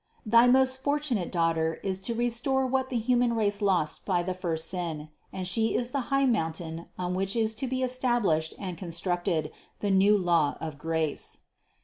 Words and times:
Thy 0.25 0.47
most 0.47 0.81
fortunate 0.81 1.31
Daughter 1.31 1.75
is 1.83 1.99
to 1.99 2.15
restore 2.15 2.65
what 2.65 2.89
the 2.89 2.97
human 2.97 3.33
race 3.35 3.61
lost 3.61 4.03
by 4.03 4.23
the 4.23 4.33
first 4.33 4.67
sin, 4.67 5.09
and 5.31 5.47
She 5.47 5.75
is 5.75 5.91
the 5.91 5.99
high 6.09 6.25
mountain 6.25 6.87
on 6.97 7.13
which 7.13 7.35
is 7.35 7.53
to 7.61 7.67
be 7.67 7.83
established 7.83 8.55
and 8.57 8.79
constructed 8.79 9.51
the 9.79 9.91
new 9.91 10.17
law 10.17 10.57
of 10.59 10.79
grace. 10.79 11.41